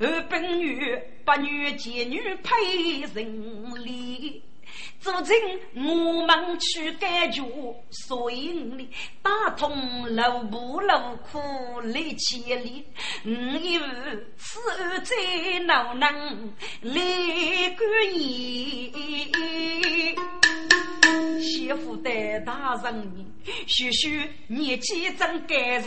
[0.00, 4.42] 二本女八女贱女配人礼。
[5.04, 5.34] 如今
[5.74, 7.42] 我们去解决，
[7.90, 8.88] 所以你
[9.20, 10.92] 打通路不路
[11.30, 11.40] 苦
[11.80, 12.86] 来千里，
[13.24, 13.80] 我有
[14.36, 17.00] 此案再恼能来
[17.76, 17.80] 管
[18.12, 18.92] 你。
[21.40, 23.26] 媳妇的大人，
[23.66, 25.86] 许许年纪真感人。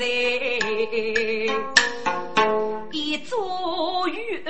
[2.91, 4.43] 一座玉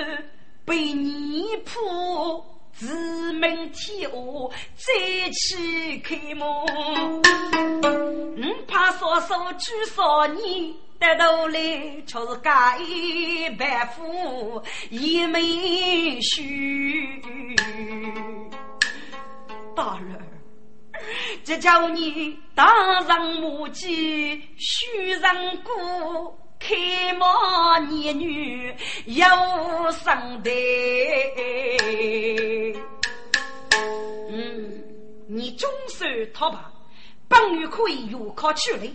[0.66, 2.43] 被你铺，
[2.78, 4.09] 自门天下
[4.76, 6.45] 再去开门。
[8.38, 11.57] 我怕少少举少年，得到来
[12.05, 17.21] 却是假一百副一眉须。
[19.73, 20.21] 大人，
[21.45, 22.65] 这叫你大
[23.07, 26.38] 人母鸡，虚人骨。
[26.68, 29.24] 开毛年女有
[29.91, 30.49] 生的，
[34.32, 34.84] 嗯，
[35.28, 36.59] 你终算逃跑，
[37.28, 38.91] 本月可以有考取来。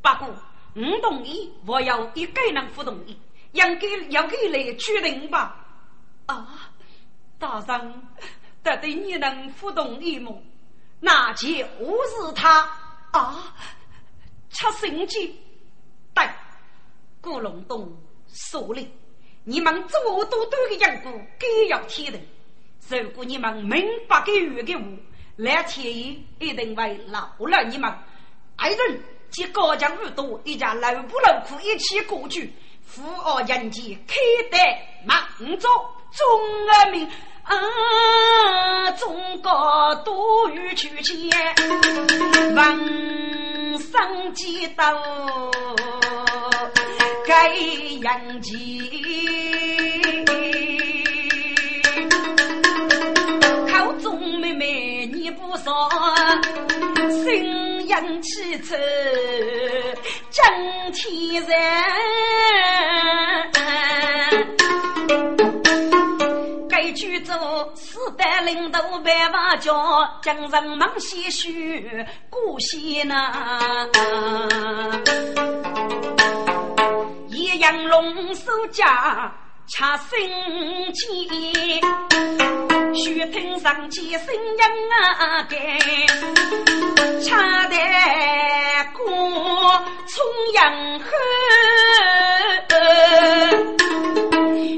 [0.00, 0.34] 不过，
[0.74, 3.14] 我同意，我要一个人不同意，
[3.52, 5.62] 应该要给来决定吧。
[6.24, 6.70] 啊，
[7.38, 8.02] 大人，
[8.62, 10.32] 得对你能不同意吗？
[11.00, 12.60] 那就是他
[13.12, 13.54] 啊，
[14.50, 15.36] 出神经，
[16.14, 16.26] 对。
[17.20, 17.96] 古龙东
[18.32, 18.82] 说了，
[19.44, 22.20] 你们这么多多的因果，该要天人。
[22.88, 24.80] 如果你们明白给予的话，
[25.36, 27.92] 来天意一定会饶了你们。
[28.56, 32.52] 爱人及高将耳朵一家劳不劳苦一起过去，
[32.82, 34.16] 富而人间开
[34.50, 34.58] 得
[35.06, 35.22] 满
[35.58, 35.70] 座，
[36.12, 37.06] 中人民
[37.44, 41.54] 啊，中国多于去钱，
[42.54, 42.76] 万
[43.78, 44.84] 生几多。
[47.30, 47.54] 该
[48.02, 48.90] 养鸡，
[53.68, 55.88] 口中妹妹你不说，
[57.08, 58.74] 心阳气粗
[60.32, 61.56] 真天人。
[66.68, 67.32] 该举走
[67.76, 69.72] 四代领导百万家，
[70.20, 73.88] 将人忙些许顾惜呐。
[77.52, 79.32] 一样龙手家
[79.66, 80.16] 恰生
[80.94, 81.28] 气，
[82.94, 85.56] 须听上几声音啊该，
[87.20, 87.76] 恰得
[88.94, 89.04] 过
[90.06, 90.24] 重
[90.54, 91.06] 阳河，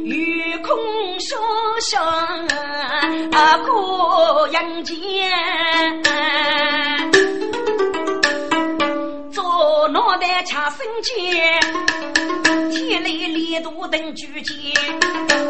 [0.04, 0.74] 玉空
[1.20, 1.36] 烧
[1.80, 2.02] 香
[3.32, 4.96] 啊过阳间。
[9.90, 11.60] 脑袋掐生尖，
[12.72, 14.56] 天雷烈度等举剑，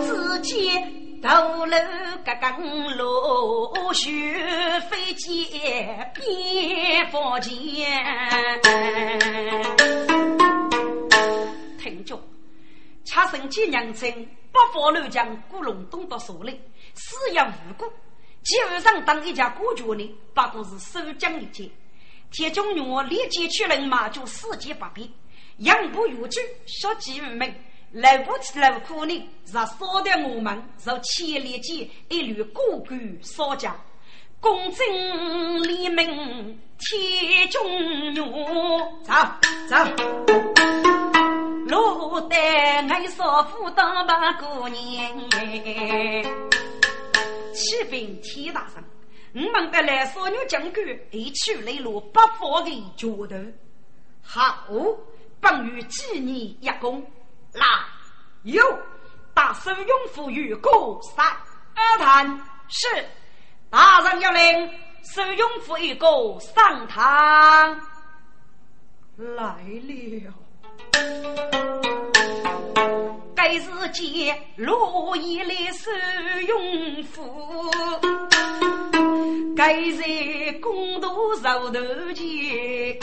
[0.05, 1.77] 只见头楼
[2.25, 4.11] 个更落雪
[4.91, 7.55] 飞溅边房间。
[11.79, 12.21] 听着，
[13.05, 16.61] 掐生尖娘亲不放乱将古龙东到手里，
[16.95, 17.85] 死也无辜。
[18.43, 21.71] 基本上当一家国脚呢，不过是收将一件。
[22.33, 25.09] 铁中女立即去人马就四级八变，
[25.59, 27.55] 养不如猪，杀鸡无门，
[27.93, 33.77] 来不及来苦呢，若烧的我们受千里间一缕孤骨烧家，
[34.41, 37.63] 公正立命铁中
[38.13, 38.21] 女，
[39.05, 39.13] 走
[39.69, 39.77] 走，
[41.67, 45.31] 路得爱少妇当把姑娘，
[47.55, 48.85] 启禀铁大人。
[49.35, 53.37] 我们的来少女将军一去雷落不法的脚头，
[54.23, 54.69] 好，
[55.43, 57.05] 本于纪念一功。
[57.53, 57.67] 来，
[58.45, 58.63] 有
[59.35, 61.27] 大手拥护于过三
[61.75, 62.89] 二坛是
[63.69, 64.71] 大人要领，
[65.03, 66.07] 手拥护一个
[66.41, 67.79] 上堂
[69.17, 70.33] 来了。
[73.35, 75.91] 该是见落叶来手
[76.47, 77.71] 拥护。
[79.55, 81.11] 该在公道
[81.43, 81.81] 受头
[82.15, 82.97] 前，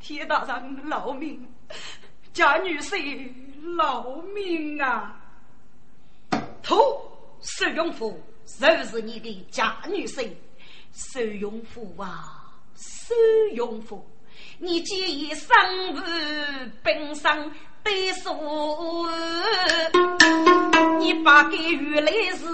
[0.00, 1.46] 铁大人饶命，
[2.32, 2.96] 贾女士
[3.76, 5.16] 饶命啊！
[6.62, 6.76] 头
[7.42, 10.30] 石永福，就是你的贾女婿，
[10.92, 13.14] 石永福啊，石
[13.54, 14.04] 永福，
[14.58, 15.56] 你既已生
[15.94, 16.02] 父
[16.82, 17.52] 本生。
[17.82, 19.08] 得说，
[20.98, 22.46] 你把给原来是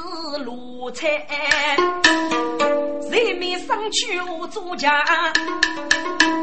[0.44, 1.06] 奴才，
[3.10, 5.04] 人民生去我做家，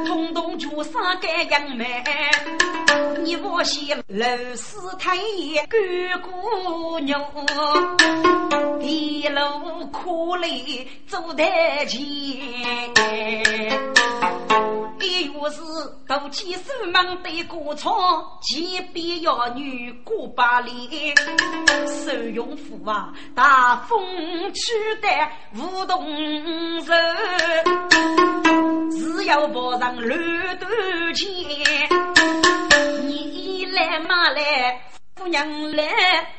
[0.05, 2.03] 通通就上该养妹。
[3.23, 4.25] 你我些楼
[4.55, 7.23] 氏太爷干姑娘，
[8.79, 11.43] 地路苦累走得
[11.87, 11.99] 前。
[14.99, 15.61] 一月是
[16.07, 16.61] 斗气手
[16.91, 21.13] 忙得过窗，前边妖女过百里，
[21.85, 23.99] 受用斧啊，大风
[24.53, 25.07] 吹得
[25.55, 26.93] 舞动手，
[28.91, 30.69] 只要跑上乱断
[31.13, 31.27] 前，
[33.07, 34.81] 你来马来
[35.15, 35.85] 姑娘来，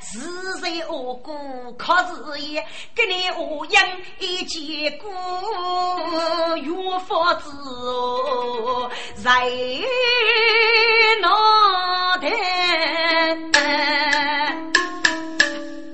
[0.01, 0.19] 是
[0.61, 2.65] 谁我姑可是也
[2.95, 3.83] 给你我养
[4.19, 5.11] 一结果，
[6.57, 7.51] 有法子
[7.89, 8.91] 哦，
[9.23, 9.31] 在
[11.21, 11.84] 脑袋。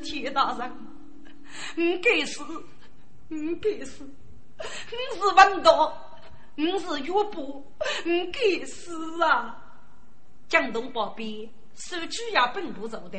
[0.03, 0.71] 铁大人，
[1.77, 2.45] 你该死，
[3.29, 4.05] 你该死，
[4.59, 5.97] 你是文道，
[6.55, 7.65] 你是岳父，
[8.05, 9.57] 你该死啊！
[10.49, 11.51] 江东宝贝。
[11.75, 13.19] 手举也并不走的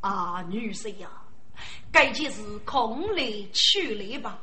[0.00, 1.10] 啊，女士呀，
[1.90, 3.22] 该件事空来
[3.52, 4.38] 去来吧。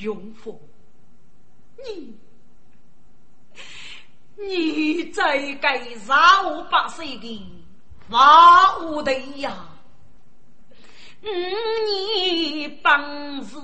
[0.00, 0.60] 永福，
[1.78, 2.14] 你
[4.42, 7.46] 你在该让我八岁的
[8.08, 9.68] 发我的呀？
[11.22, 13.56] 你帮是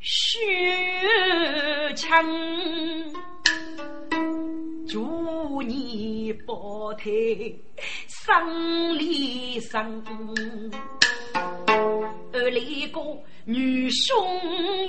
[0.00, 2.24] 血枪。
[4.86, 7.10] 祝你保胎
[8.06, 10.04] 生里生，
[12.32, 13.00] 二里个
[13.44, 14.16] 女兄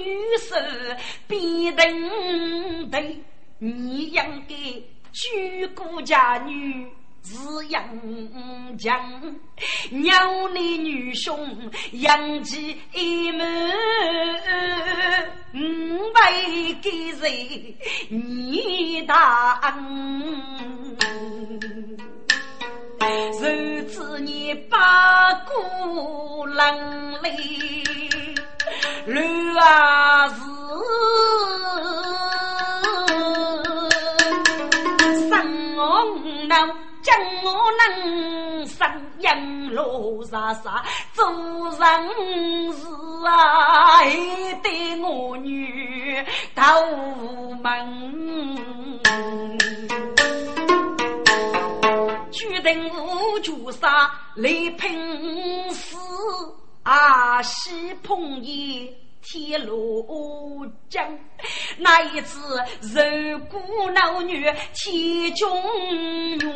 [0.04, 0.98] 女婿
[1.28, 3.04] 必等待，
[3.58, 4.14] 你应
[4.48, 4.56] 该
[5.16, 6.88] 娶顾家女。
[7.28, 7.36] 是
[7.70, 7.84] 杨
[8.78, 9.02] 江，
[9.90, 11.58] 娘的女兄
[11.94, 12.78] 杨继
[13.32, 13.74] 门，
[15.56, 16.32] 五百
[16.84, 17.76] 给谁
[18.10, 20.96] 你大恩？
[23.42, 27.32] 如此你把姑冷泪，
[29.08, 29.20] 留
[29.60, 30.36] 啊是
[36.46, 36.70] 生难。
[37.02, 38.88] 将我能生
[39.20, 40.84] 养路啥啥，
[41.14, 42.88] 做人事
[43.28, 44.02] 啊，
[44.64, 46.26] 对我女
[46.56, 46.64] 头
[47.62, 48.98] 门，
[52.32, 55.96] 决定我就杀来拼死
[56.82, 58.92] 啊，西碰也。
[59.28, 61.04] 铁路江，
[61.80, 62.40] 那一次
[62.82, 63.00] 受
[63.50, 63.60] 苦
[63.90, 65.50] 老女天中
[66.38, 66.48] 月，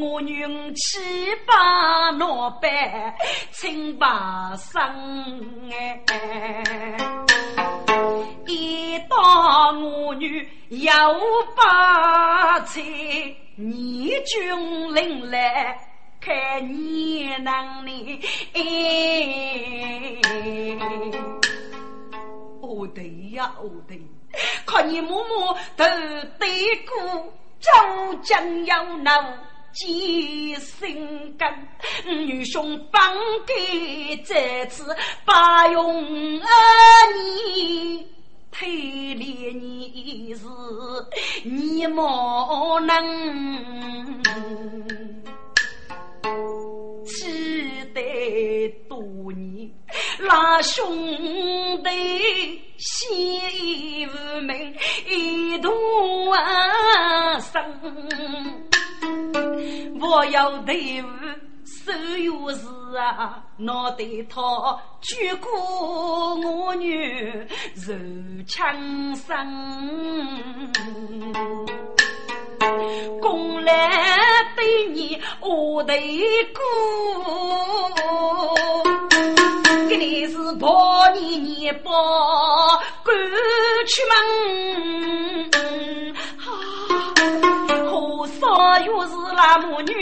[0.00, 0.98] 我运气
[1.46, 3.14] 把老板
[3.50, 4.82] 请把生
[5.70, 6.02] 哎，
[8.46, 11.14] 一到我女要
[11.54, 12.80] 把菜，
[13.54, 15.78] 你军领来。
[16.20, 16.34] 看
[16.68, 18.20] 你能力。
[18.52, 18.60] 哎，
[22.68, 23.98] 哦对呀哦对，
[24.66, 25.84] 看你默默都
[26.38, 27.70] 对过，周
[28.22, 29.10] 将要闹
[29.72, 31.68] 几心肝，
[32.04, 33.00] 女兄帮
[33.46, 34.94] 给这次
[35.24, 36.04] 把用
[36.40, 36.46] 儿
[37.16, 38.06] 你。
[38.50, 38.66] 推
[39.14, 40.44] 理你是
[41.44, 42.94] 你莫能。
[47.04, 48.02] 期待
[48.88, 48.98] 多
[49.32, 49.57] 年，
[50.20, 50.84] 那兄
[51.82, 54.74] 弟心无门，
[55.06, 55.72] 一同
[57.40, 57.62] 生。
[60.00, 61.06] 我要队伍
[61.64, 62.66] 手有事
[62.96, 69.36] 啊，脑袋套举过我女如枪声。
[73.20, 73.72] 公来
[74.56, 75.92] 对你我的
[76.52, 76.60] 哥，
[79.88, 81.90] 给你是抱你你抱
[83.04, 83.14] 赶
[83.86, 84.14] 出门，
[87.90, 89.92] 何少又是那母女，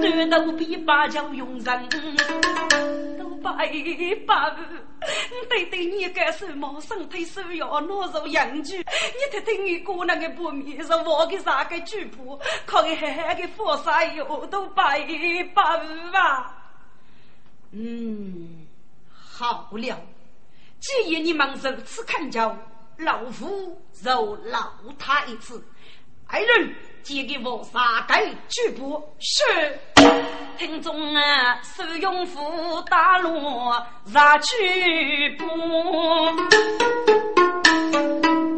[0.00, 1.88] 难道比八角用人？
[3.42, 3.68] 百
[4.26, 4.56] 百，
[5.48, 6.80] 对对，你该什么？
[6.80, 8.78] 身体需要纳入养具。
[8.78, 8.84] 你
[9.30, 12.38] 听听，你姑娘的不面是我的啥个主仆？
[12.66, 15.00] 可以狠狠的佛杀油都百
[15.54, 15.62] 百
[16.12, 16.54] 吧。
[17.72, 18.66] 嗯，
[19.10, 20.00] 好了，
[20.80, 22.56] 既然你们如此恳求，
[22.98, 25.64] 老夫就饶他一次。
[26.26, 26.74] 爱人。
[27.02, 28.14] 借给我三个
[28.48, 29.42] 举步，是。
[30.58, 32.38] 听众啊，手用斧
[32.90, 35.46] 打落杀举步，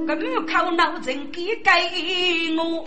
[0.05, 1.70] 个门口闹人给给
[2.57, 2.84] 我，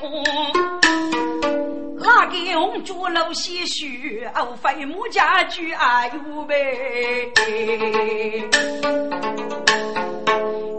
[1.97, 6.56] 那个红烛楼些许，哦，飞木家具啊有呗，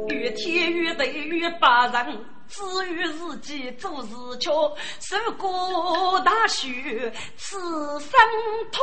[0.09, 2.36] 越天越地越把人。
[2.49, 7.59] 至于自己做事巧，受过大雪，此
[8.01, 8.11] 生
[8.73, 8.83] 痛。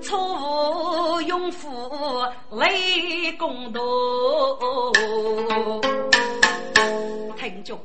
[0.00, 1.68] 错误用夫
[2.52, 3.80] 泪共度。
[7.36, 7.78] 听着，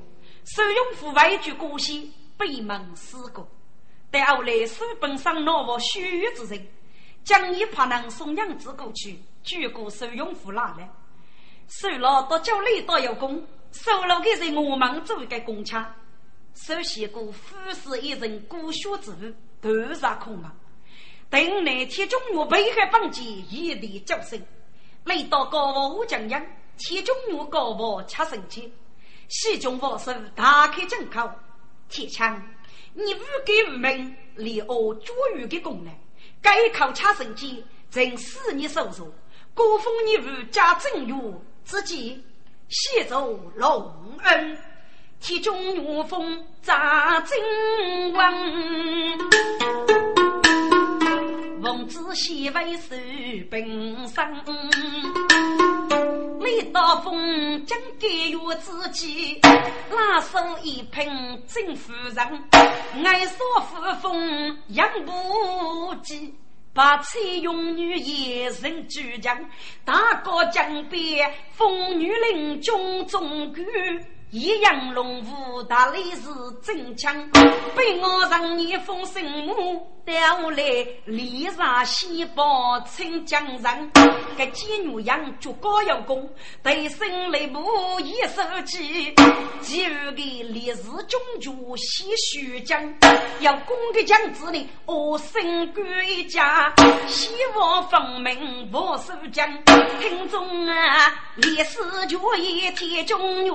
[0.45, 3.45] 受用夫外句歌戏，北门四个，
[4.09, 6.67] 但后来书本上拿我须臾之人，
[7.23, 10.89] 将一派人送杨子过去，举过收用户拿来，
[11.71, 15.95] 收了到家里都有功，收了给人我们做一个工厂，
[16.53, 20.53] 首先过富士一人孤学之物，都杀空忙。
[21.29, 24.37] 等那天中午北海放箭，一地叫声，
[25.05, 26.47] 来到高房武将营，
[26.77, 28.73] 天中午高房吃神气，
[29.29, 31.31] 西中王手打开井口。
[31.87, 32.41] 铁枪，
[32.93, 35.93] 你无给无名，立我捉鱼的功能，
[36.41, 39.09] 该靠插神机，正是你手上。
[39.53, 41.13] 古风你无加正月，
[41.63, 42.23] 自己
[42.69, 43.93] 写奏隆
[44.23, 44.57] 恩，
[45.19, 48.33] 铁中怒风扎金王，
[51.61, 52.95] 王子西为守
[53.49, 54.43] 本生。
[56.39, 59.39] 每到风将给我自己，
[59.91, 61.05] 拉手一品
[61.47, 62.43] 真夫人，
[63.05, 66.33] 爱说夫风养不及，
[66.73, 69.37] 把翠用女一人举将，
[69.83, 73.65] 大哥江边风女林军中举。
[74.31, 76.29] 一阳龙武大力士
[76.63, 77.13] 真强，
[77.75, 80.63] 被我让你封神母，调来
[81.05, 83.91] 离杀西宝称江人。
[84.37, 86.29] 个金牛羊足高有功，
[86.63, 87.61] 对身雷部
[87.99, 89.13] 一手机，
[89.61, 92.81] 其余的烈士中举西徐江，
[93.41, 96.73] 要攻的将子呢，我身归家，
[97.07, 99.47] 希望方明我守将，
[99.99, 103.51] 听中啊，烈士就一天中原。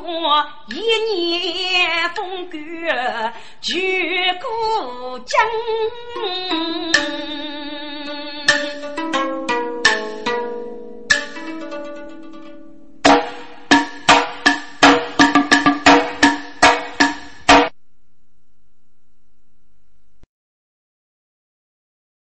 [0.68, 0.80] 一
[1.14, 2.88] 年风雨，
[3.60, 5.40] 举故江。
[6.36, 6.92] 嗯
[9.12, 9.45] 嗯